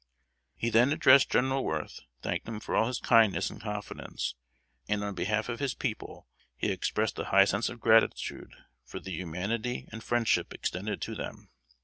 He 0.55 0.71
then 0.71 0.91
addressed 0.91 1.29
General 1.29 1.63
Worth, 1.63 1.99
thanked 2.23 2.47
him 2.47 2.59
for 2.59 2.75
all 2.75 2.87
his 2.87 2.97
kindness 2.99 3.51
and 3.51 3.61
confidence; 3.61 4.33
and 4.89 5.03
on 5.03 5.13
behalf 5.13 5.47
of 5.47 5.59
his 5.59 5.75
people 5.75 6.27
he 6.57 6.71
expressed 6.71 7.19
a 7.19 7.25
high 7.25 7.45
sense 7.45 7.69
of 7.69 7.79
gratitude 7.79 8.51
for 8.83 8.99
the 8.99 9.11
humanity 9.11 9.87
and 9.91 10.03
friendship 10.03 10.55
extended 10.55 11.01
to 11.03 11.13
them. 11.13 11.49